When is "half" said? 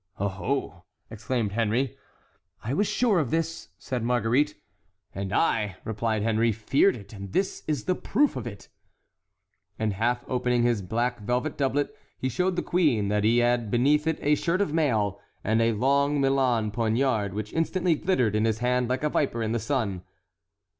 9.93-10.25